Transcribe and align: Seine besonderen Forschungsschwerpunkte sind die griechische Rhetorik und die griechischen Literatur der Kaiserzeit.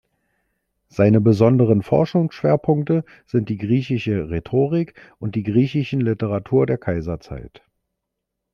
Seine 0.87 1.21
besonderen 1.21 1.83
Forschungsschwerpunkte 1.83 3.05
sind 3.27 3.49
die 3.49 3.57
griechische 3.57 4.31
Rhetorik 4.31 4.99
und 5.19 5.35
die 5.35 5.43
griechischen 5.43 6.01
Literatur 6.01 6.65
der 6.65 6.79
Kaiserzeit. 6.79 7.61